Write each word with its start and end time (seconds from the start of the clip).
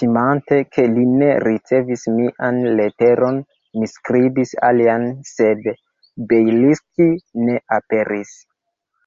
Timante, 0.00 0.58
ke 0.74 0.82
li 0.98 1.06
ne 1.22 1.30
ricevis 1.44 2.04
mian 2.18 2.60
leteron, 2.80 3.40
mi 3.80 3.88
skribis 3.94 4.54
alian, 4.70 5.08
sed 5.32 5.66
Bjelski 6.30 7.10
ne 7.50 7.58
aperis. 7.80 8.38